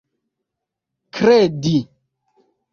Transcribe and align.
kredi 1.15 1.77